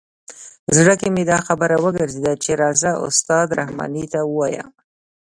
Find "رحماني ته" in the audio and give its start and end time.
3.59-4.19